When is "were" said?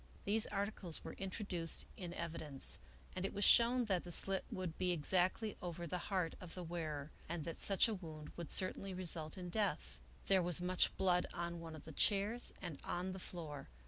1.03-1.13